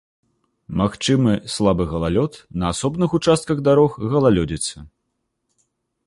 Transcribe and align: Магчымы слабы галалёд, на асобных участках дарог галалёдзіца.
Магчымы 0.79 1.33
слабы 1.55 1.83
галалёд, 1.91 2.39
на 2.63 2.71
асобных 2.75 3.09
участках 3.19 3.57
дарог 3.67 3.91
галалёдзіца. 4.15 4.77